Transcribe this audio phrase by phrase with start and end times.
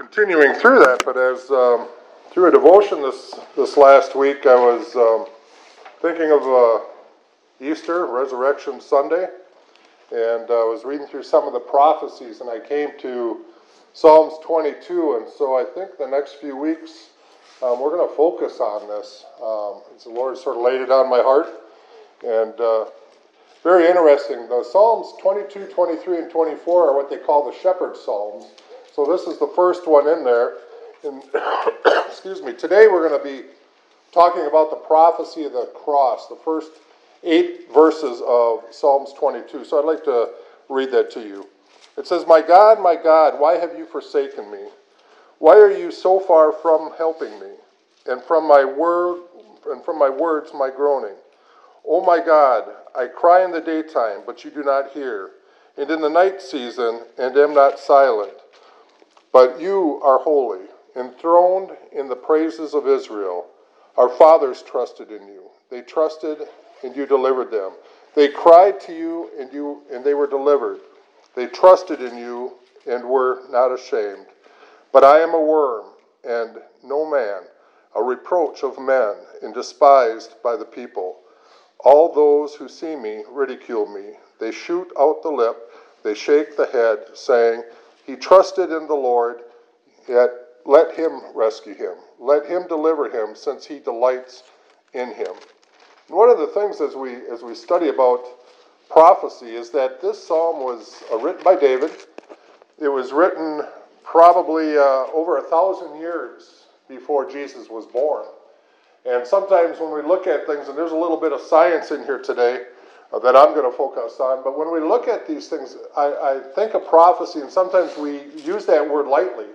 [0.00, 1.86] continuing through that, but as um,
[2.30, 5.26] through a devotion this this last week, I was um,
[6.00, 6.80] thinking of uh,
[7.60, 9.28] Easter, Resurrection Sunday,
[10.10, 13.44] and I was reading through some of the prophecies, and I came to
[13.92, 17.10] Psalms 22, and so I think the next few weeks
[17.62, 19.26] um, we're going to focus on this.
[19.36, 21.48] Um, the Lord sort of laid it on my heart,
[22.24, 22.86] and uh,
[23.62, 24.48] very interesting.
[24.48, 28.46] The Psalms 22, 23, and 24 are what they call the shepherd psalms.
[29.00, 30.58] So this is the first one in there.
[31.04, 31.22] And
[32.06, 32.52] excuse me.
[32.52, 33.48] Today we're going to be
[34.12, 36.72] talking about the prophecy of the cross, the first
[37.22, 39.64] eight verses of Psalms 22.
[39.64, 40.28] So I'd like to
[40.68, 41.48] read that to you.
[41.96, 44.66] It says, "My God, my God, why have you forsaken me?
[45.38, 47.52] Why are you so far from helping me,
[48.04, 49.22] and from my word
[49.70, 51.16] and from my words my groaning?
[51.86, 52.64] O my God,
[52.94, 55.30] I cry in the daytime, but you do not hear,
[55.78, 58.34] and in the night season, and am not silent."
[59.32, 60.66] But you are holy,
[60.96, 63.46] enthroned in the praises of Israel.
[63.96, 65.42] Our fathers trusted in you.
[65.70, 66.48] They trusted
[66.82, 67.72] and you delivered them.
[68.14, 70.80] They cried to you and you and they were delivered.
[71.34, 72.52] They trusted in you
[72.86, 74.26] and were not ashamed.
[74.92, 75.86] But I am a worm
[76.24, 77.42] and no man,
[77.94, 81.18] a reproach of men and despised by the people.
[81.78, 84.14] All those who see me ridicule me.
[84.38, 85.70] They shoot out the lip,
[86.02, 87.62] they shake the head, saying,
[88.10, 89.42] he trusted in the Lord,
[90.08, 90.30] yet
[90.66, 91.94] let him rescue him.
[92.18, 94.42] Let him deliver him, since he delights
[94.92, 95.32] in him.
[96.08, 98.24] And one of the things as we as we study about
[98.90, 101.92] prophecy is that this psalm was uh, written by David.
[102.80, 103.62] It was written
[104.02, 108.26] probably uh, over a thousand years before Jesus was born.
[109.06, 112.02] And sometimes when we look at things, and there's a little bit of science in
[112.02, 112.64] here today,
[113.12, 114.44] Uh, that I'm going to focus on.
[114.44, 118.20] But when we look at these things, I, I think of prophecy, and sometimes we
[118.40, 119.46] use that word lightly.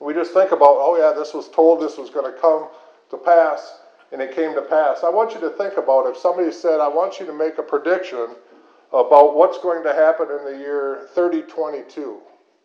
[0.00, 2.66] We just think about, oh, yeah, this was told this was going to come
[3.10, 3.78] to pass,
[4.10, 5.04] and it came to pass.
[5.04, 7.62] I want you to think about if somebody said, I want you to make a
[7.62, 8.34] prediction
[8.92, 12.18] about what's going to happen in the year 3022,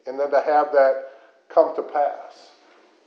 [0.08, 1.12] and then to have that
[1.50, 2.50] come to pass.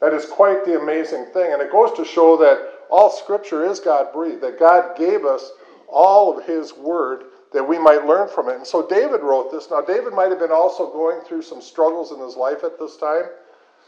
[0.00, 1.52] That is quite the amazing thing.
[1.52, 2.58] And it goes to show that
[2.90, 5.50] all Scripture is God breathed, that God gave us
[5.94, 8.56] all of his word that we might learn from it.
[8.56, 9.70] And so David wrote this.
[9.70, 12.96] Now, David might have been also going through some struggles in his life at this
[12.96, 13.26] time,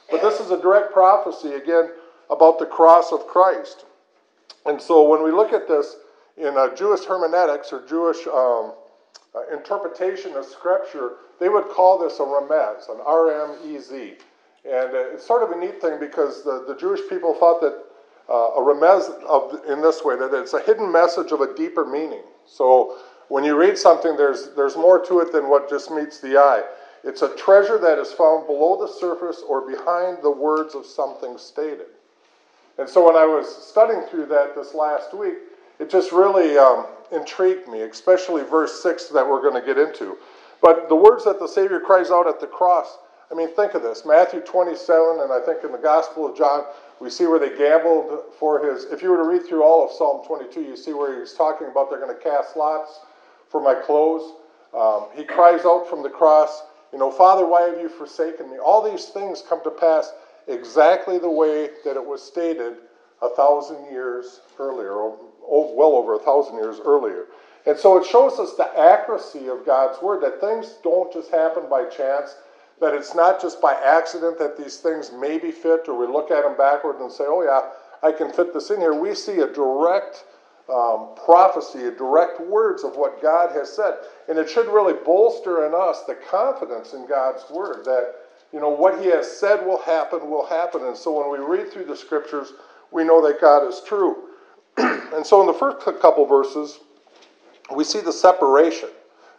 [0.09, 1.91] but this is a direct prophecy, again,
[2.31, 3.85] about the cross of Christ.
[4.65, 5.97] And so when we look at this
[6.37, 8.75] in a Jewish hermeneutics or Jewish um,
[9.35, 14.15] uh, interpretation of Scripture, they would call this a remez, an R M E Z.
[14.65, 17.86] And uh, it's sort of a neat thing because the, the Jewish people thought that
[18.29, 21.85] uh, a remez of, in this way that it's a hidden message of a deeper
[21.85, 22.23] meaning.
[22.47, 22.99] So
[23.29, 26.63] when you read something, there's, there's more to it than what just meets the eye.
[27.05, 31.39] It's a treasure that is found below the surface or behind the words of something
[31.39, 31.87] stated.
[32.79, 35.35] And so when I was studying through that this last week,
[35.79, 40.17] it just really um, intrigued me, especially verse 6 that we're going to get into.
[40.61, 42.99] But the words that the Savior cries out at the cross,
[43.31, 46.65] I mean, think of this Matthew 27, and I think in the Gospel of John,
[47.01, 48.85] we see where they gambled for his.
[48.85, 51.67] If you were to read through all of Psalm 22, you see where he's talking
[51.67, 53.01] about they're going to cast lots
[53.51, 54.35] for my clothes.
[54.75, 56.63] Um, he cries out from the cross,
[56.93, 58.59] you know, Father, why have you forsaken me?
[58.59, 60.13] All these things come to pass
[60.49, 62.77] exactly the way that it was stated
[63.23, 65.19] a thousand years earlier, or
[65.49, 67.27] well over a thousand years earlier.
[67.67, 71.65] And so it shows us the accuracy of God's word that things don't just happen
[71.69, 72.37] by chance
[72.81, 76.43] that it's not just by accident that these things maybe fit, or we look at
[76.43, 77.71] them backward and say, oh, yeah,
[78.07, 78.95] I can fit this in here.
[78.95, 80.25] We see a direct
[80.73, 83.95] um, prophecy, a direct words of what God has said.
[84.29, 88.15] And it should really bolster in us the confidence in God's word that,
[88.53, 90.85] you know, what He has said will happen, will happen.
[90.85, 92.53] And so when we read through the scriptures,
[92.91, 94.25] we know that God is true.
[94.77, 96.81] and so in the first couple verses,
[97.75, 98.91] we see the separation.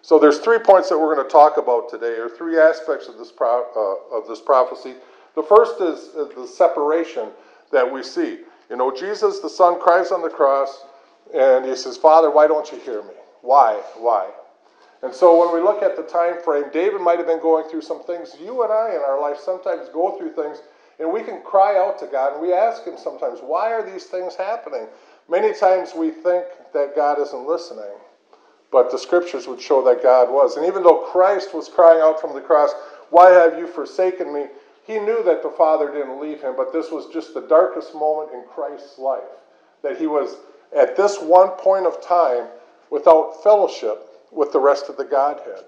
[0.01, 3.17] So there's three points that we're going to talk about today, or three aspects of
[3.17, 4.95] this pro- uh, of this prophecy.
[5.35, 7.29] The first is uh, the separation
[7.71, 8.39] that we see.
[8.69, 10.85] You know, Jesus, the Son, cries on the cross,
[11.33, 13.13] and he says, "Father, why don't you hear me?
[13.41, 13.73] Why?
[13.97, 14.29] Why?"
[15.03, 17.81] And so when we look at the time frame, David might have been going through
[17.81, 18.35] some things.
[18.41, 20.61] You and I in our life sometimes go through things,
[20.99, 24.05] and we can cry out to God, and we ask Him sometimes, "Why are these
[24.05, 24.87] things happening?"
[25.29, 27.91] Many times we think that God isn't listening.
[28.71, 30.57] But the scriptures would show that God was.
[30.57, 32.73] And even though Christ was crying out from the cross,
[33.09, 34.47] Why have you forsaken me?
[34.85, 38.31] He knew that the Father didn't leave him, but this was just the darkest moment
[38.33, 39.23] in Christ's life.
[39.83, 40.37] That he was
[40.75, 42.47] at this one point of time
[42.89, 45.65] without fellowship with the rest of the Godhead.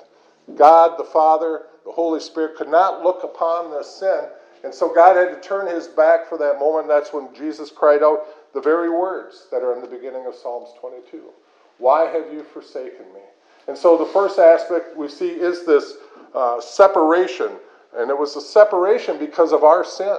[0.55, 4.25] God, the Father, the Holy Spirit could not look upon this sin
[4.63, 6.87] And so God had to turn his back for that moment.
[6.87, 10.69] That's when Jesus cried out the very words that are in the beginning of Psalms
[10.79, 11.23] 22
[11.79, 13.21] Why have you forsaken me?
[13.67, 15.95] And so the first aspect we see is this
[16.35, 17.49] uh, separation.
[17.95, 20.17] And it was a separation because of our sin.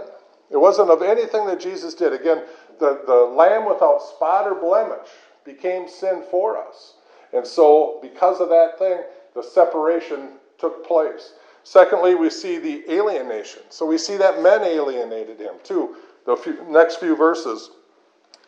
[0.50, 2.12] It wasn't of anything that Jesus did.
[2.12, 2.42] Again,
[2.80, 5.08] the, the lamb without spot or blemish
[5.44, 6.94] became sin for us.
[7.32, 8.98] And so, because of that thing,
[9.34, 11.34] the separation took place.
[11.62, 13.62] Secondly, we see the alienation.
[13.68, 15.96] So we see that men alienated him too.
[16.26, 17.70] The few, next few verses,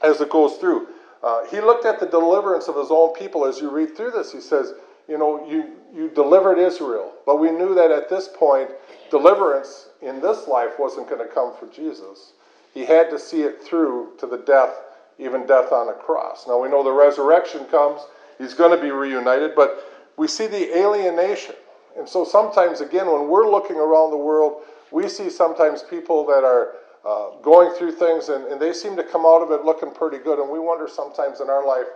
[0.03, 0.89] as it goes through,
[1.23, 3.45] uh, he looked at the deliverance of his own people.
[3.45, 4.75] As you read through this, he says,
[5.09, 8.71] "You know, you you delivered Israel, but we knew that at this point,
[9.11, 12.33] deliverance in this life wasn't going to come for Jesus.
[12.75, 14.75] He had to see it through to the death,
[15.19, 16.47] even death on a cross.
[16.49, 18.01] Now we know the resurrection comes;
[18.39, 19.85] he's going to be reunited, but
[20.17, 21.55] we see the alienation."
[21.97, 26.43] And so sometimes, again, when we're looking around the world, we see sometimes people that
[26.43, 29.91] are uh, going through things and, and they seem to come out of it looking
[29.91, 30.39] pretty good.
[30.39, 31.87] And we wonder sometimes in our life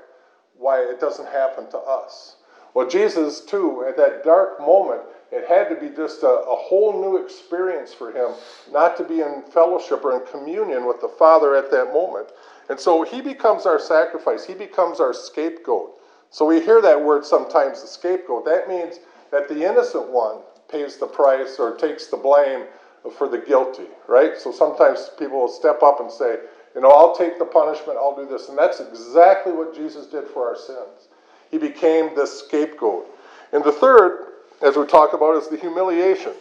[0.58, 2.36] why it doesn't happen to us.
[2.74, 7.00] Well, Jesus, too, at that dark moment, it had to be just a, a, whole
[7.00, 8.34] new experience for him
[8.70, 12.28] not to be in fellowship or in communion with the Father at that moment.
[12.68, 15.98] And so he becomes our sacrifice, he becomes our scapegoat.
[16.30, 18.44] So we hear that word sometimes, the scapegoat.
[18.44, 19.00] That means
[19.30, 22.66] that the innocent one pays the price or takes the blame
[23.10, 24.36] for the guilty, right?
[24.38, 26.38] So sometimes people will step up and say,
[26.74, 28.48] you know, I'll take the punishment, I'll do this.
[28.48, 31.08] And that's exactly what Jesus did for our sins.
[31.50, 33.06] He became the scapegoat.
[33.52, 34.32] And the third,
[34.62, 36.32] as we talk about, is the humiliation.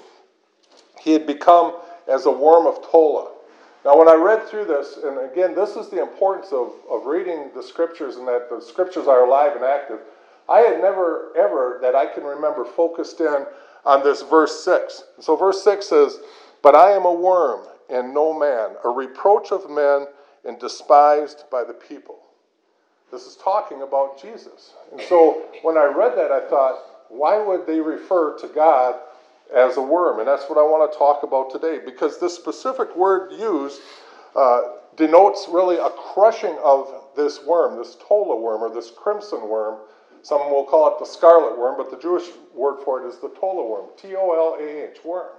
[1.00, 1.76] He had become
[2.08, 3.32] as a worm of Tola.
[3.86, 7.52] Now, when I read through this, and again, this is the importance of, of reading
[7.56, 10.00] the scriptures and that the scriptures are alive and active.
[10.50, 13.46] I had never, ever, that I can remember, focused in
[13.86, 15.04] on this verse 6.
[15.20, 16.20] So, verse 6 says,
[16.66, 20.08] But I am a worm and no man, a reproach of men
[20.46, 22.18] and despised by the people.
[23.12, 24.74] This is talking about Jesus.
[24.92, 26.80] And so, when I read that, I thought,
[27.10, 28.96] why would they refer to God
[29.56, 30.18] as a worm?
[30.18, 33.82] And that's what I want to talk about today, because this specific word used
[34.36, 34.62] uh,
[34.96, 39.78] denotes really a crushing of this worm, this tola worm or this crimson worm
[40.24, 42.24] some will call it the scarlet worm, but the Jewish
[42.56, 45.30] word for it is the tola worm, T O L A H, worm.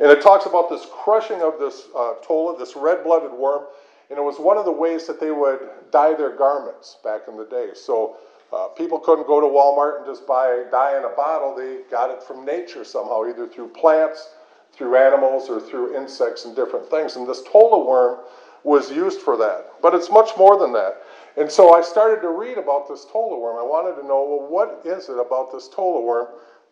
[0.00, 3.64] And it talks about this crushing of this uh, tola, this red blooded worm,
[4.10, 5.60] and it was one of the ways that they would
[5.90, 7.70] dye their garments back in the day.
[7.74, 8.16] So
[8.52, 12.10] uh, people couldn't go to Walmart and just buy dye in a bottle, they got
[12.10, 14.30] it from nature somehow, either through plants,
[14.72, 17.16] through animals, or through insects and different things.
[17.16, 18.18] And this tola worm
[18.64, 19.72] was used for that.
[19.80, 21.02] But it's much more than that.
[21.36, 23.56] And so I started to read about this tola worm.
[23.58, 26.28] I wanted to know, well, what is it about this tola worm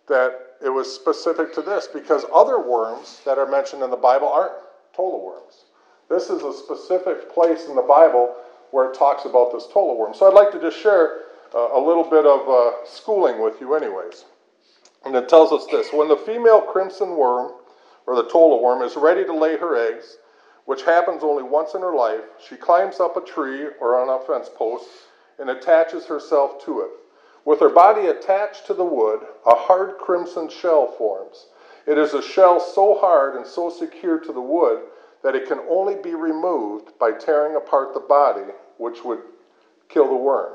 [0.06, 1.86] that it was specific to this?
[1.86, 4.52] Because other worms that are mentioned in the Bible aren't
[4.94, 5.64] tola worms.
[6.08, 8.34] This is a specific place in the Bible
[8.70, 10.14] where it talks about this tola worm.
[10.14, 11.22] So I'd like to just share
[11.54, 14.24] uh, a little bit of uh, schooling with you, anyways.
[15.04, 17.52] And it tells us this when the female crimson worm,
[18.06, 20.18] or the tola worm, is ready to lay her eggs,
[20.66, 24.24] which happens only once in her life, she climbs up a tree or on a
[24.26, 24.86] fence post
[25.38, 26.90] and attaches herself to it.
[27.44, 31.46] With her body attached to the wood, a hard crimson shell forms.
[31.87, 34.82] It is a shell so hard and so secure to the wood
[35.22, 39.22] that it can only be removed by tearing apart the body, which would
[39.88, 40.55] kill the worm.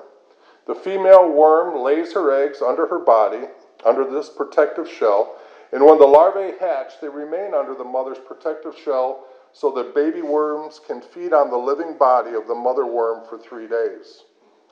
[0.68, 3.48] The female worm lays her eggs under her body,
[3.86, 5.36] under this protective shell,
[5.72, 10.22] and when the larvae hatch, they remain under the mother's protective shell so that baby
[10.22, 14.24] worms can feed on the living body of the mother worm for three days.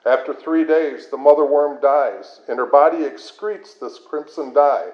[0.06, 4.92] After three days, the mother worm dies, and her body excretes this crimson dye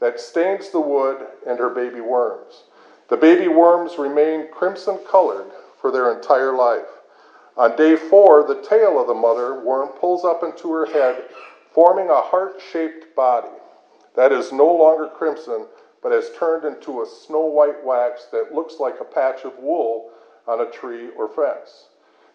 [0.00, 2.64] that stains the wood and her baby worms.
[3.08, 6.88] The baby worms remain crimson colored for their entire life.
[7.56, 11.24] On day four, the tail of the mother worm pulls up into her head,
[11.72, 13.48] forming a heart shaped body.
[14.16, 15.66] That is no longer crimson,
[16.02, 20.10] but has turned into a snow white wax that looks like a patch of wool
[20.48, 21.89] on a tree or fence.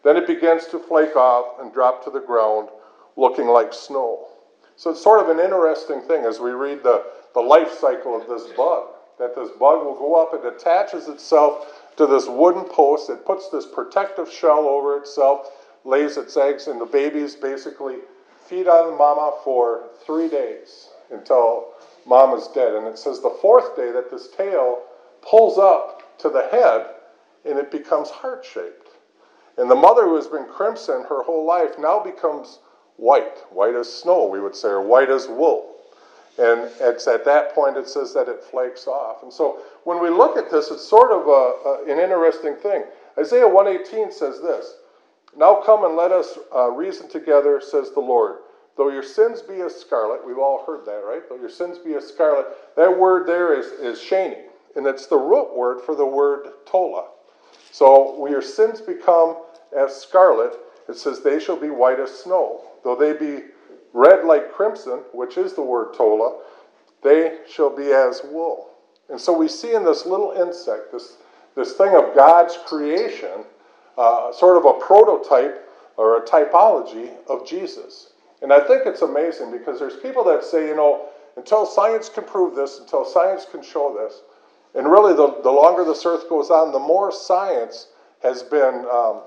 [0.05, 2.69] Then it begins to flake off and drop to the ground,
[3.17, 4.27] looking like snow.
[4.75, 8.29] So it's sort of an interesting thing as we read the, the life cycle of
[8.29, 8.89] this bug.
[9.17, 13.49] That this bug will go up, it attaches itself to this wooden post, it puts
[13.49, 15.49] this protective shell over itself,
[15.85, 17.95] lays its eggs, and the babies basically
[18.45, 21.69] feed on mama for three days until
[22.05, 22.75] mom is dead.
[22.75, 24.83] And it says the fourth day that this tail
[25.27, 26.91] pulls up to the head
[27.43, 28.84] and it becomes heart shaped.
[29.57, 32.59] And the mother who has been crimson her whole life now becomes
[32.97, 35.71] white, white as snow, we would say, or white as wool.
[36.37, 39.23] And it's at that point it says that it flakes off.
[39.23, 41.31] And so when we look at this, it's sort of a,
[41.89, 42.83] a, an interesting thing.
[43.17, 44.75] Isaiah 118 says this
[45.37, 48.39] Now come and let us uh, reason together, says the Lord.
[48.77, 51.21] Though your sins be as scarlet, we've all heard that, right?
[51.29, 54.43] Though your sins be as scarlet, that word there is, is shani,
[54.75, 57.07] and it's the root word for the word tola.
[57.71, 59.37] So your sins become
[59.77, 60.53] as scarlet,
[60.87, 62.61] it says they shall be white as snow.
[62.83, 63.45] Though they be
[63.93, 66.41] red like crimson, which is the word tola,
[67.03, 68.69] they shall be as wool.
[69.09, 71.17] And so we see in this little insect, this,
[71.55, 73.45] this thing of God's creation,
[73.97, 78.11] uh, sort of a prototype or a typology of Jesus.
[78.41, 82.23] And I think it's amazing because there's people that say, you know, until science can
[82.23, 84.21] prove this, until science can show this,
[84.73, 87.87] and really the, the longer this earth goes on, the more science
[88.21, 89.21] has been um,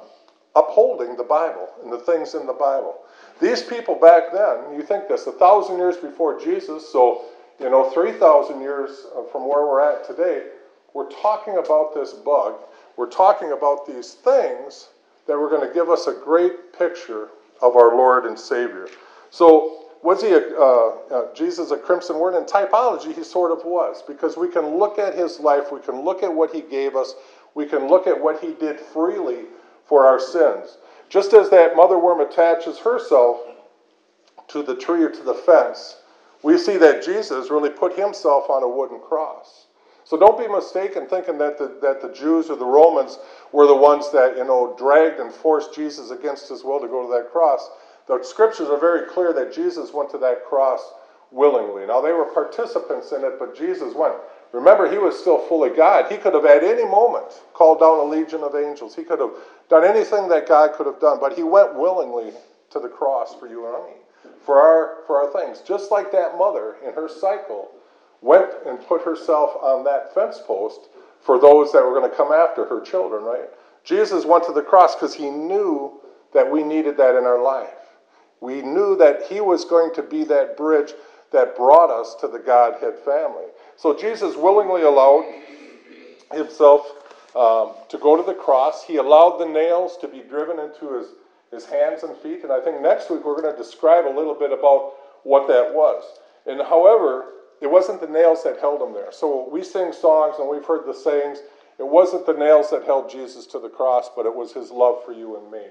[0.56, 2.96] upholding the Bible and the things in the Bible.
[3.40, 7.24] These people back then, you think this, a thousand years before Jesus, so,
[7.60, 10.46] you know, 3,000 years from where we're at today,
[10.94, 12.54] we're talking about this bug.
[12.96, 14.88] We're talking about these things
[15.26, 17.28] that were going to give us a great picture
[17.62, 18.88] of our Lord and Savior.
[19.30, 22.36] So, was he a, uh, uh, Jesus a crimson word?
[22.36, 26.02] In typology, he sort of was, because we can look at his life, we can
[26.02, 27.14] look at what he gave us,
[27.54, 29.46] we can look at what he did freely
[29.88, 30.78] for our sins.
[31.08, 33.38] Just as that mother worm attaches herself
[34.48, 35.96] to the tree or to the fence,
[36.42, 39.66] we see that Jesus really put himself on a wooden cross.
[40.04, 43.18] So don't be mistaken thinking that the, that the Jews or the Romans
[43.52, 47.02] were the ones that, you know, dragged and forced Jesus against his will to go
[47.02, 47.68] to that cross.
[48.06, 50.80] The scriptures are very clear that Jesus went to that cross
[51.30, 51.86] willingly.
[51.86, 54.14] Now, they were participants in it, but Jesus went.
[54.52, 56.10] Remember, he was still fully God.
[56.10, 58.94] He could have at any moment called down a legion of angels.
[58.94, 59.32] He could have
[59.68, 62.32] done anything that God could have done, but he went willingly
[62.70, 63.92] to the cross for you and me,
[64.44, 65.60] for our, for our things.
[65.60, 67.70] Just like that mother in her cycle
[68.22, 70.80] went and put herself on that fence post
[71.20, 73.48] for those that were going to come after her children, right?
[73.84, 76.00] Jesus went to the cross because he knew
[76.32, 77.68] that we needed that in our life.
[78.40, 80.92] We knew that he was going to be that bridge
[81.32, 83.46] that brought us to the Godhead family.
[83.78, 85.24] So Jesus willingly allowed
[86.32, 86.84] himself
[87.36, 88.82] um, to go to the cross.
[88.82, 91.06] He allowed the nails to be driven into his,
[91.52, 92.42] his hands and feet.
[92.42, 95.72] And I think next week we're going to describe a little bit about what that
[95.72, 96.02] was.
[96.44, 97.26] And however,
[97.60, 99.12] it wasn't the nails that held him there.
[99.12, 101.38] So we sing songs and we've heard the sayings.
[101.78, 105.04] It wasn't the nails that held Jesus to the cross, but it was his love
[105.04, 105.62] for you and me.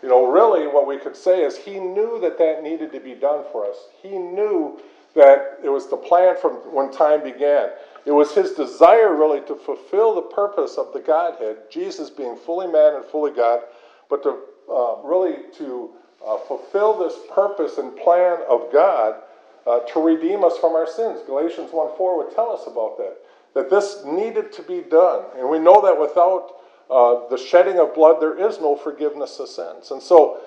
[0.00, 3.14] You know, really, what we could say is he knew that that needed to be
[3.14, 3.76] done for us.
[4.00, 4.80] He knew
[5.18, 7.70] that it was the plan from when time began.
[8.06, 12.66] It was his desire, really, to fulfill the purpose of the Godhead, Jesus being fully
[12.66, 13.60] man and fully God,
[14.08, 14.38] but to
[14.72, 15.90] uh, really to
[16.26, 19.22] uh, fulfill this purpose and plan of God
[19.66, 21.20] uh, to redeem us from our sins.
[21.26, 23.18] Galatians 1 4 would tell us about that.
[23.54, 25.24] That this needed to be done.
[25.36, 26.54] And we know that without
[26.90, 29.90] uh, the shedding of blood, there is no forgiveness of sins.
[29.90, 30.40] And so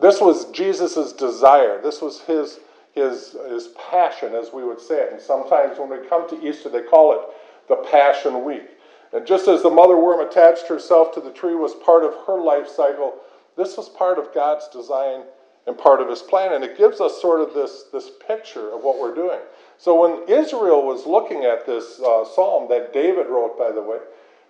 [0.00, 1.80] this was Jesus' desire.
[1.82, 2.58] This was his,
[2.94, 5.12] his, his passion, as we would say it.
[5.12, 7.20] And sometimes when we come to Easter, they call it
[7.68, 8.70] the Passion Week.
[9.12, 12.40] And just as the mother worm attached herself to the tree was part of her
[12.40, 13.14] life cycle,
[13.56, 15.22] this was part of God's design
[15.66, 16.52] and part of his plan.
[16.52, 19.40] And it gives us sort of this, this picture of what we're doing.
[19.78, 23.98] So when Israel was looking at this uh, psalm that David wrote, by the way,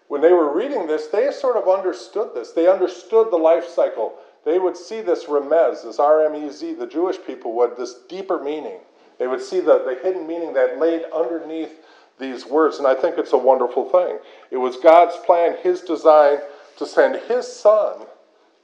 [0.08, 2.52] when they were reading this, they sort of understood this.
[2.52, 4.14] They understood the life cycle.
[4.44, 7.94] They would see this remez, this R M E Z, the Jewish people would, this
[8.08, 8.78] deeper meaning.
[9.18, 11.80] They would see the, the hidden meaning that laid underneath
[12.18, 12.78] these words.
[12.78, 14.18] And I think it's a wonderful thing.
[14.50, 16.38] It was God's plan, His design,
[16.78, 18.06] to send His Son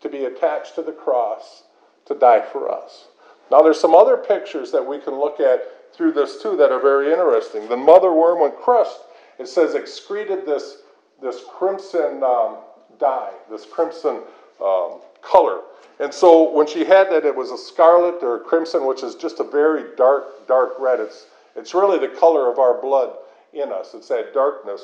[0.00, 1.64] to be attached to the cross
[2.06, 3.08] to die for us.
[3.50, 5.60] Now, there's some other pictures that we can look at
[5.94, 7.68] through this too that are very interesting.
[7.68, 8.98] The mother worm, when crushed,
[9.38, 10.78] it says excreted this,
[11.20, 12.58] this crimson um,
[12.98, 14.20] dye, this crimson
[14.62, 15.60] um, color.
[16.00, 19.38] And so when she had that, it was a scarlet or crimson, which is just
[19.38, 20.98] a very dark, dark red.
[20.98, 23.16] It's, it's really the color of our blood
[23.52, 24.82] in us, it's that darkness.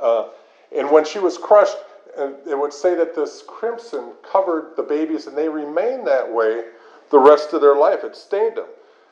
[0.00, 0.28] Uh,
[0.76, 1.76] and when she was crushed,
[2.16, 6.64] it would say that this crimson covered the babies and they remained that way
[7.10, 8.02] the rest of their life.
[8.02, 8.66] It stained them.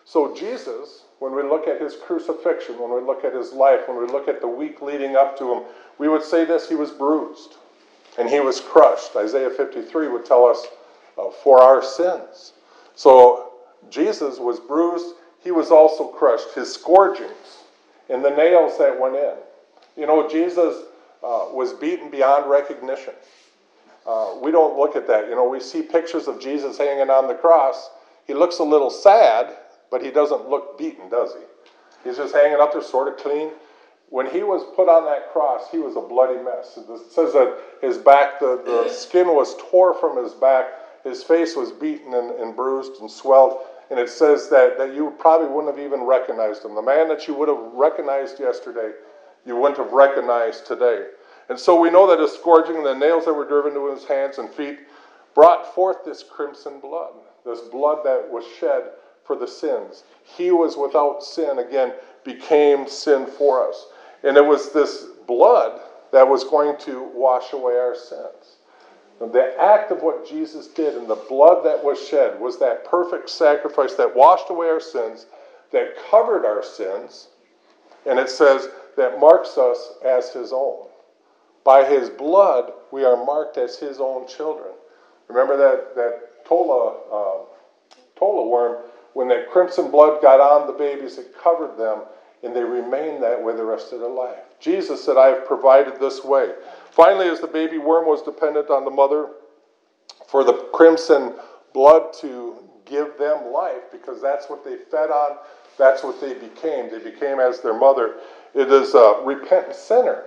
[0.05, 3.99] So, Jesus, when we look at his crucifixion, when we look at his life, when
[3.99, 5.63] we look at the week leading up to him,
[5.99, 7.57] we would say this he was bruised
[8.19, 9.17] and he was crushed.
[9.17, 10.67] Isaiah 53 would tell us
[11.19, 12.53] uh, for our sins.
[12.95, 13.53] So,
[13.91, 16.55] Jesus was bruised, he was also crushed.
[16.55, 17.59] His scourgings
[18.09, 19.35] and the nails that went in.
[19.97, 20.85] You know, Jesus
[21.23, 23.15] uh, was beaten beyond recognition.
[24.07, 25.29] Uh, we don't look at that.
[25.29, 27.91] You know, we see pictures of Jesus hanging on the cross.
[28.27, 29.57] He looks a little sad,
[29.91, 32.09] but he doesn't look beaten, does he?
[32.09, 33.51] He's just hanging up there, sort of clean.
[34.09, 36.79] When he was put on that cross, he was a bloody mess.
[36.79, 40.67] It says that his back, the, the skin was tore from his back,
[41.03, 43.59] his face was beaten and, and bruised and swelled.
[43.91, 46.75] And it says that, that you probably wouldn't have even recognized him.
[46.75, 48.93] The man that you would have recognized yesterday,
[49.45, 51.07] you wouldn't have recognized today.
[51.49, 54.05] And so we know that his scourging and the nails that were driven to his
[54.05, 54.81] hands and feet
[55.35, 57.13] brought forth this crimson blood,
[57.45, 58.91] this blood that was shed
[59.25, 60.05] for the sins.
[60.25, 61.93] He was without sin, again,
[62.25, 63.87] became sin for us.
[64.27, 65.81] And it was this blood
[66.11, 68.57] that was going to wash away our sins.
[69.21, 72.85] And the act of what Jesus did and the blood that was shed was that
[72.85, 75.27] perfect sacrifice that washed away our sins,
[75.71, 77.29] that covered our sins,
[78.05, 80.89] and it says that marks us as his own.
[81.65, 84.73] By his blood, we are marked as his own children.
[85.29, 87.45] Remember that, that tola, uh,
[88.19, 88.83] tola worm,
[89.15, 92.01] when that crimson blood got on the babies, it covered them,
[92.47, 94.39] and they remain that way the rest of their life.
[94.61, 96.53] Jesus said, I have provided this way.
[96.91, 99.31] Finally, as the baby worm was dependent on the mother
[100.29, 101.35] for the crimson
[101.75, 105.37] blood to give them life, because that's what they fed on,
[105.77, 106.91] that's what they became.
[106.91, 108.15] They became as their mother.
[108.55, 110.25] It is a repentant sinner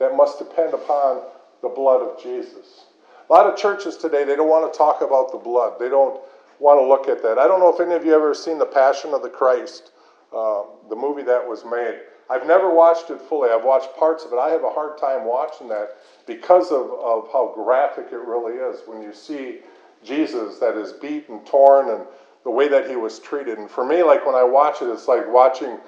[0.00, 1.22] that must depend upon
[1.60, 2.86] the blood of Jesus.
[3.28, 5.78] A lot of churches today, they don't want to talk about the blood.
[5.78, 6.20] They don't
[6.58, 7.38] want to look at that.
[7.38, 9.92] I don't know if any of you ever seen The Passion of the Christ,
[10.34, 12.00] uh, the movie that was made.
[12.30, 13.50] I've never watched it fully.
[13.50, 14.36] I've watched parts of it.
[14.36, 15.96] I have a hard time watching that
[16.26, 19.58] because of, of how graphic it really is when you see
[20.04, 22.06] Jesus that is beaten, torn, and
[22.44, 23.58] the way that he was treated.
[23.58, 25.78] And for me, like when I watch it, it's like watching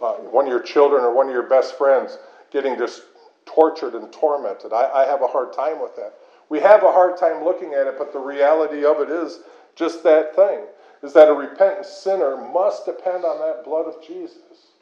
[0.00, 2.18] uh, one of your children or one of your best friends
[2.50, 3.02] getting just
[3.44, 4.72] tortured and tormented.
[4.72, 6.14] I, I have a hard time with that.
[6.48, 9.40] We have a hard time looking at it, but the reality of it is
[9.74, 10.60] just that thing
[11.02, 14.72] is that a repentant sinner must depend on that blood of Jesus.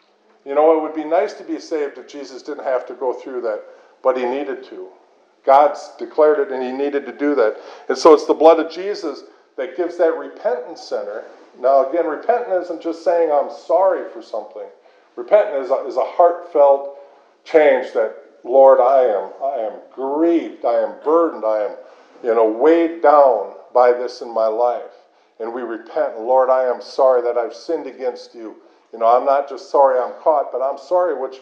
[0.45, 3.13] You know, it would be nice to be saved if Jesus didn't have to go
[3.13, 3.63] through that,
[4.03, 4.89] but he needed to.
[5.45, 7.57] God's declared it and he needed to do that.
[7.89, 9.25] And so it's the blood of Jesus
[9.57, 11.25] that gives that repentant sinner.
[11.59, 14.67] Now, again, repentant isn't just saying I'm sorry for something.
[15.17, 16.99] Repentant is a, is a heartfelt
[17.45, 21.76] change that Lord, I am, I am grieved, I am burdened, I am,
[22.23, 24.96] you know, weighed down by this in my life.
[25.41, 28.57] And we repent, And Lord, I am sorry that I've sinned against you.
[28.93, 31.41] You know, I'm not just sorry I'm caught, but I'm sorry, which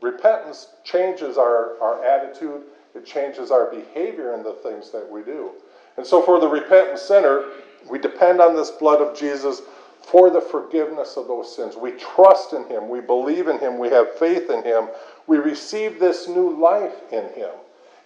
[0.00, 2.62] repentance changes our, our attitude,
[2.94, 5.50] it changes our behavior in the things that we do.
[5.96, 7.44] And so for the repentant sinner,
[7.90, 9.62] we depend on this blood of Jesus
[10.02, 11.76] for the forgiveness of those sins.
[11.76, 14.88] We trust in him, we believe in him, we have faith in him,
[15.26, 17.50] we receive this new life in Him.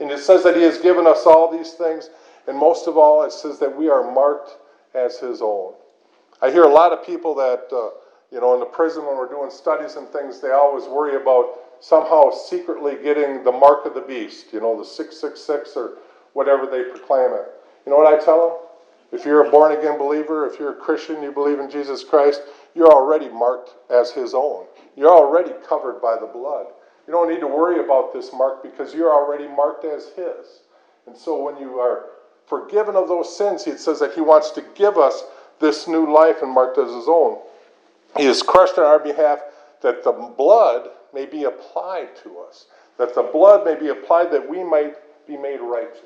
[0.01, 2.11] And it says that He has given us all these things,
[2.47, 4.53] and most of all, it says that we are marked
[4.95, 5.75] as His own.
[6.41, 7.91] I hear a lot of people that, uh,
[8.31, 11.59] you know, in the prison when we're doing studies and things, they always worry about
[11.81, 15.99] somehow secretly getting the mark of the beast, you know, the 666 or
[16.35, 17.49] whatever they proclaim it.
[17.87, 18.59] You know what I tell them?
[19.11, 22.43] If you're a born again believer, if you're a Christian, you believe in Jesus Christ,
[22.75, 24.67] you're already marked as His own.
[24.97, 26.67] You're already covered by the blood.
[27.07, 30.61] You don't need to worry about this mark because you're already marked as His.
[31.07, 32.05] And so when you are
[32.49, 35.23] forgiven of those sins, He says that He wants to give us
[35.61, 37.39] this new life and marked as His own.
[38.17, 39.41] He is crushed on our behalf
[39.83, 44.49] that the blood may be applied to us, that the blood may be applied that
[44.49, 44.95] we might
[45.27, 46.03] be made righteous.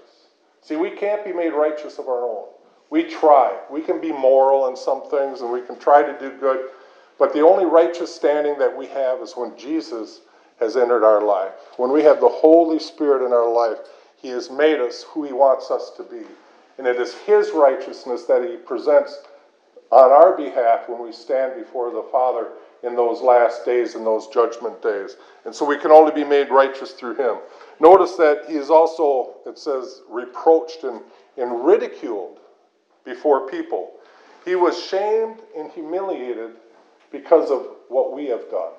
[0.60, 2.46] See, we can't be made righteous of our own.
[2.90, 3.58] We try.
[3.70, 6.68] We can be moral in some things and we can try to do good,
[7.18, 10.20] but the only righteous standing that we have is when Jesus
[10.60, 11.52] has entered our life.
[11.76, 13.78] When we have the Holy Spirit in our life,
[14.22, 16.22] He has made us who He wants us to be.
[16.78, 19.18] And it is His righteousness that He presents
[19.90, 22.48] on our behalf when we stand before the Father
[22.82, 25.16] in those last days, in those judgment days.
[25.44, 27.36] And so we can only be made righteous through Him.
[27.80, 31.00] Notice that He is also, it says, reproached and,
[31.36, 32.38] and ridiculed
[33.04, 33.92] before people.
[34.44, 36.52] He was shamed and humiliated
[37.10, 38.72] because of what we have done.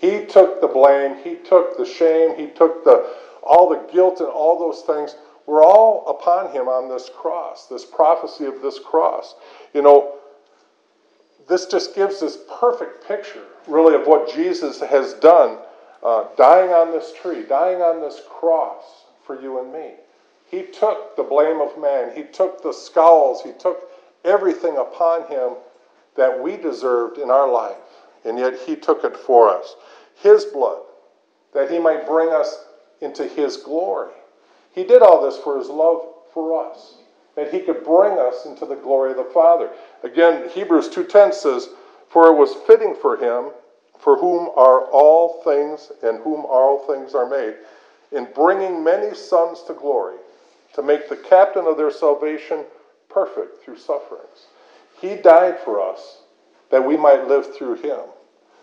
[0.00, 4.28] He took the blame, he took the shame, he took the all the guilt and
[4.28, 9.34] all those things were all upon him on this cross, this prophecy of this cross.
[9.74, 10.14] You know,
[11.48, 15.58] this just gives this perfect picture, really, of what Jesus has done,
[16.02, 19.94] uh, dying on this tree, dying on this cross for you and me.
[20.50, 23.88] He took the blame of man, he took the scowls, he took
[24.24, 25.54] everything upon him
[26.16, 27.76] that we deserved in our life,
[28.24, 29.74] and yet he took it for us
[30.22, 30.82] his blood,
[31.52, 32.64] that he might bring us
[33.02, 34.12] into his glory.
[34.72, 36.94] He did all this for his love for us,
[37.34, 39.70] that he could bring us into the glory of the Father.
[40.02, 41.68] Again, Hebrews 2:10 says,
[42.08, 43.50] "For it was fitting for him,
[43.98, 47.56] for whom are all things and whom all things are made,
[48.10, 50.16] in bringing many sons to glory,
[50.74, 52.66] to make the captain of their salvation
[53.08, 54.46] perfect through sufferings.
[55.00, 56.22] He died for us
[56.70, 58.00] that we might live through him.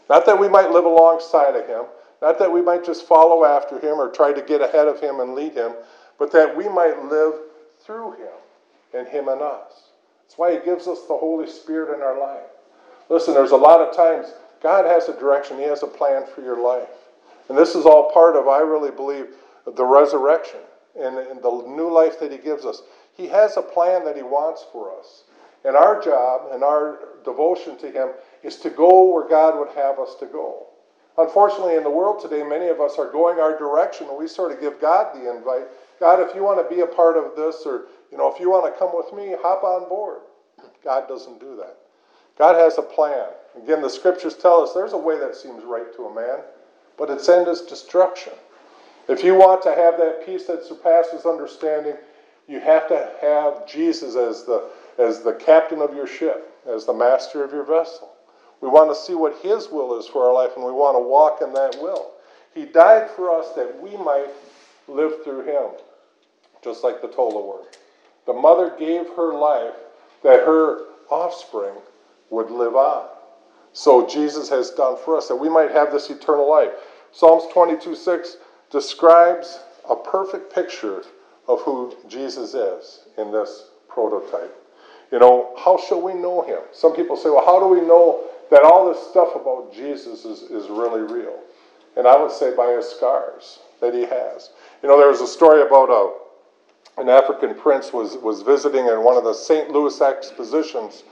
[0.09, 1.85] Not that we might live alongside of him,
[2.21, 5.19] not that we might just follow after him or try to get ahead of him
[5.19, 5.73] and lead him,
[6.17, 7.33] but that we might live
[7.79, 8.33] through him
[8.93, 9.89] and him and us.
[10.23, 12.43] That's why he gives us the Holy Spirit in our life.
[13.09, 16.41] Listen, there's a lot of times God has a direction, He has a plan for
[16.41, 16.89] your life.
[17.47, 19.27] And this is all part of, I really believe,
[19.65, 20.59] the resurrection
[20.99, 22.81] and, and the new life that He gives us.
[23.15, 25.23] He has a plan that He wants for us.
[25.65, 28.09] And our job and our devotion to Him
[28.43, 30.67] is to go where God would have us to go.
[31.19, 34.53] Unfortunately, in the world today, many of us are going our direction, and we sort
[34.53, 35.65] of give God the invite.
[35.99, 38.49] God, if you want to be a part of this, or you know, if you
[38.49, 40.21] want to come with me, hop on board.
[40.81, 41.75] God doesn't do that.
[42.37, 43.25] God has a plan.
[43.61, 46.39] Again, the scriptures tell us there's a way that seems right to a man,
[46.97, 48.33] but its end is destruction.
[49.09, 51.95] If you want to have that peace that surpasses understanding,
[52.47, 56.93] you have to have Jesus as the, as the captain of your ship, as the
[56.93, 58.09] master of your vessel.
[58.61, 60.99] We want to see what his will is for our life, and we want to
[60.99, 62.11] walk in that will.
[62.53, 64.29] He died for us that we might
[64.87, 65.71] live through him,
[66.63, 67.77] just like the Tola word.
[68.25, 69.75] The mother gave her life
[70.23, 71.75] that her offspring
[72.29, 73.07] would live on.
[73.73, 76.71] So Jesus has done for us that we might have this eternal life.
[77.11, 78.37] Psalms 22 6
[78.71, 81.03] describes a perfect picture
[81.47, 84.55] of who Jesus is in this prototype.
[85.11, 86.59] You know, how shall we know him?
[86.71, 90.43] Some people say, well, how do we know that all this stuff about Jesus is,
[90.43, 91.39] is really real?
[91.97, 94.51] And I would say by his scars that he has.
[94.83, 99.03] You know, there was a story about a, an African prince was, was visiting in
[99.03, 99.69] one of the St.
[99.69, 101.03] Louis expositions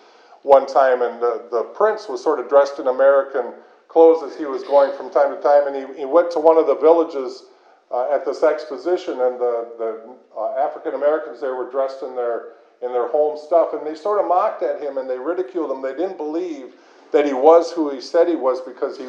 [0.43, 3.53] one time, and the, the prince was sort of dressed in American
[3.87, 6.57] clothes as he was going from time to time, and he, he went to one
[6.57, 7.43] of the villages
[7.91, 12.53] uh, at this exposition, and the, the uh, African Americans there were dressed in their
[12.81, 15.81] in their home stuff, and they sort of mocked at him and they ridiculed him.
[15.81, 16.75] They didn't believe
[17.11, 19.07] that he was who he said he was because he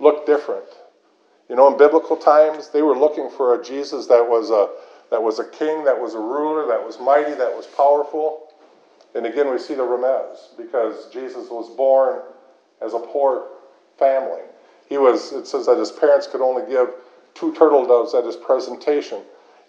[0.00, 0.64] looked different.
[1.48, 4.68] You know, in biblical times, they were looking for a Jesus that was a
[5.10, 8.48] that was a king, that was a ruler, that was mighty, that was powerful.
[9.14, 12.20] And again, we see the remez because Jesus was born
[12.82, 13.46] as a poor
[13.98, 14.40] family.
[14.88, 16.88] He was, it says that his parents could only give
[17.34, 19.22] two turtle doves at his presentation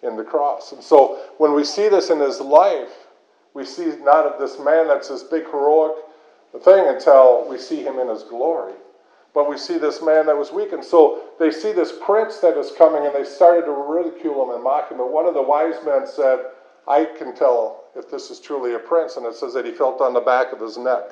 [0.04, 0.72] in the cross.
[0.72, 3.08] And so when we see this in his life,
[3.54, 5.96] we see not this man that's this big heroic
[6.60, 8.74] thing until we see him in his glory.
[9.34, 10.72] But we see this man that was weak.
[10.72, 14.56] And so they see this prince that is coming and they started to ridicule him
[14.56, 14.98] and mock him.
[14.98, 16.40] But one of the wise men said,
[16.88, 19.18] I can tell if this is truly a prince.
[19.18, 21.04] And it says that he felt on the back of his neck.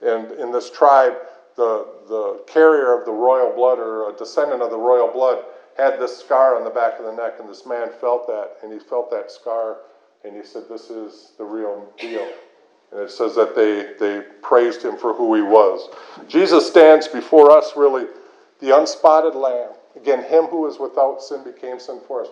[0.00, 1.14] And in this tribe,
[1.56, 5.44] the, the carrier of the royal blood or a descendant of the royal blood
[5.76, 7.40] had this scar on the back of the neck.
[7.40, 8.58] And this man felt that.
[8.62, 9.78] And he felt that scar.
[10.24, 12.28] And he said, This is the real deal.
[12.92, 15.88] And it says that they, they praised him for who he was.
[16.28, 18.06] Jesus stands before us, really,
[18.60, 19.70] the unspotted lamb.
[19.96, 22.28] Again, him who was without sin became sin for us.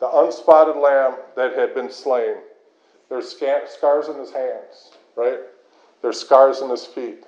[0.00, 2.36] The unspotted lamb that had been slain.
[3.08, 5.38] There's scars in his hands, right?
[6.02, 7.24] There's scars in his feet.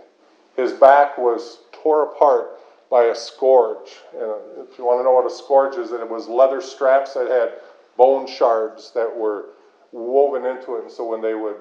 [0.56, 2.58] His back was tore apart
[2.90, 3.92] by a scourge.
[4.12, 7.28] And if you want to know what a scourge is, it was leather straps that
[7.28, 7.54] had
[7.96, 9.46] bone shards that were
[9.92, 10.82] woven into it.
[10.82, 11.56] And so when they would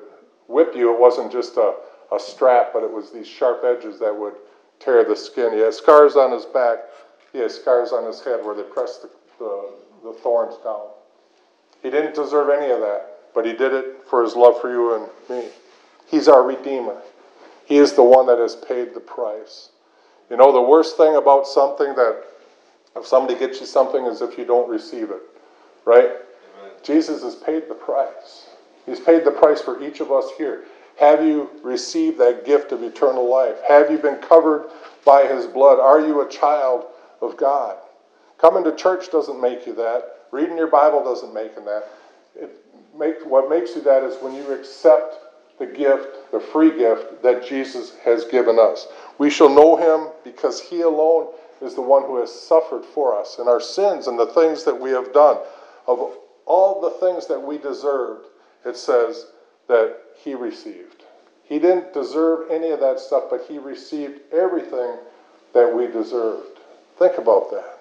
[0.49, 1.75] whip you, it wasn't just a,
[2.11, 4.33] a strap, but it was these sharp edges that would
[4.79, 5.53] tear the skin.
[5.53, 6.79] He had scars on his back.
[7.31, 9.69] He had scars on his head where they pressed the, the,
[10.03, 10.87] the thorns down.
[11.81, 14.95] He didn't deserve any of that but he did it for his love for you
[14.95, 15.49] and me.
[16.07, 17.01] He's our Redeemer.
[17.65, 19.69] He is the one that has paid the price.
[20.29, 22.23] You know, the worst thing about something that
[22.95, 25.21] if somebody gets you something is if you don't receive it,
[25.85, 26.05] right?
[26.05, 26.71] Amen.
[26.83, 28.48] Jesus has paid the price.
[28.89, 30.65] He's paid the price for each of us here.
[30.99, 33.55] Have you received that gift of eternal life?
[33.67, 34.69] Have you been covered
[35.05, 35.79] by his blood?
[35.79, 36.85] Are you a child
[37.21, 37.77] of God?
[38.39, 40.25] Coming to church doesn't make you that.
[40.31, 41.89] Reading your Bible doesn't make you that.
[42.35, 42.51] It,
[42.97, 45.17] make, what makes you that is when you accept
[45.59, 48.87] the gift, the free gift that Jesus has given us.
[49.17, 51.27] We shall know him because he alone
[51.61, 54.79] is the one who has suffered for us and our sins and the things that
[54.79, 55.37] we have done.
[55.87, 56.13] Of
[56.45, 58.25] all the things that we deserved,
[58.65, 59.27] it says
[59.67, 61.03] that he received.
[61.45, 64.95] He didn't deserve any of that stuff, but he received everything
[65.53, 66.59] that we deserved.
[66.97, 67.79] Think about that.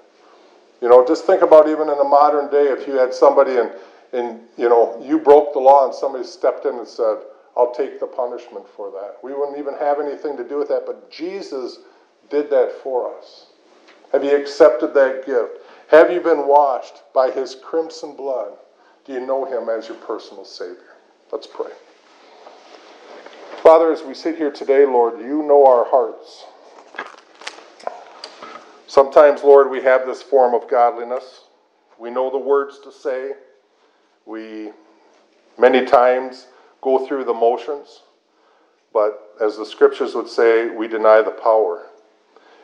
[0.81, 3.71] You know, just think about even in the modern day if you had somebody and
[4.12, 7.19] and you know you broke the law and somebody stepped in and said
[7.59, 10.85] i'll take the punishment for that we wouldn't even have anything to do with that
[10.87, 11.81] but jesus
[12.31, 13.49] did that for us
[14.12, 15.59] Have you accepted that gift?
[15.88, 18.53] Have you been washed by his crimson blood?
[19.09, 20.97] Do you know him as your personal Savior?
[21.33, 21.71] Let's pray.
[23.62, 26.44] Father, as we sit here today, Lord, you know our hearts.
[28.87, 31.44] Sometimes, Lord, we have this form of godliness.
[31.99, 33.33] We know the words to say.
[34.27, 34.73] We
[35.59, 36.49] many times
[36.83, 38.03] go through the motions.
[38.92, 41.87] But as the scriptures would say, we deny the power.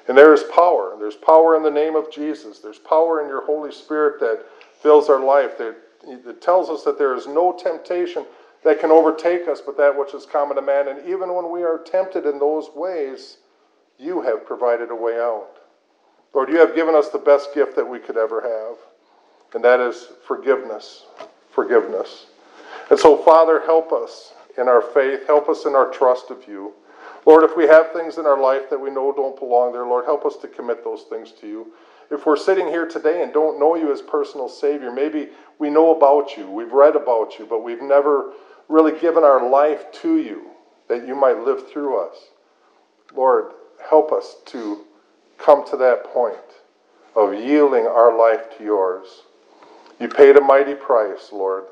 [0.08, 0.94] And there is power.
[0.98, 2.58] There's power in the name of Jesus.
[2.58, 4.44] There's power in your Holy Spirit that
[4.82, 5.76] fills our life, that,
[6.24, 8.24] that tells us that there is no temptation
[8.64, 10.88] that can overtake us but that which is common to man.
[10.88, 13.38] And even when we are tempted in those ways,
[13.98, 15.50] you have provided a way out.
[16.32, 18.76] Lord, you have given us the best gift that we could ever have,
[19.54, 21.06] and that is forgiveness.
[21.50, 22.26] Forgiveness.
[22.90, 26.72] And so, Father, help us in our faith, help us in our trust of you.
[27.26, 30.04] Lord, if we have things in our life that we know don't belong there, Lord,
[30.04, 31.72] help us to commit those things to you.
[32.14, 35.96] If we're sitting here today and don't know you as personal Savior, maybe we know
[35.96, 38.32] about you, we've read about you, but we've never
[38.68, 40.50] really given our life to you
[40.88, 42.16] that you might live through us.
[43.14, 43.46] Lord,
[43.88, 44.84] help us to
[45.38, 46.36] come to that point
[47.16, 49.22] of yielding our life to yours.
[49.98, 51.64] You paid a mighty price, Lord,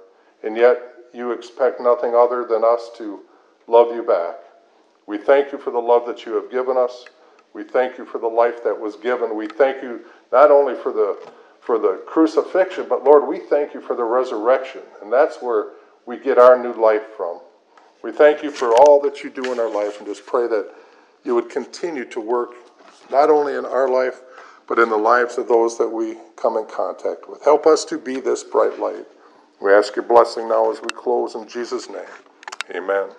[0.42, 0.81] and yet
[1.14, 3.20] you expect nothing other than us to
[3.68, 4.37] love you back.
[5.07, 7.05] We thank you for the love that you have given us.
[7.55, 9.37] We thank you for the life that was given.
[9.37, 10.00] We thank you
[10.33, 11.18] not only for the
[11.61, 14.81] for the crucifixion, but Lord, we thank you for the resurrection.
[15.01, 15.71] And that's where
[16.07, 17.38] we get our new life from.
[18.03, 20.75] We thank you for all that you do in our life and just pray that
[21.25, 22.55] you would continue to work
[23.12, 24.23] not only in our life,
[24.66, 27.45] but in the lives of those that we come in contact with.
[27.45, 29.07] Help us to be this bright light.
[29.61, 32.01] We ask your blessing now as we close in Jesus' name.
[32.75, 33.11] Amen.